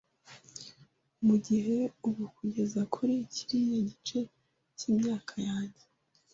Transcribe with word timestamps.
Mugihe 1.25 1.77
ubu 2.07 2.23
kugeza 2.37 2.81
kuri 2.93 3.15
kiriya 3.33 3.79
gice 3.89 4.19
cyimyaka 4.77 5.35
yanjye 5.47 5.83